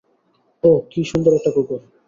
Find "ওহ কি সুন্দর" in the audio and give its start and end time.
0.63-1.31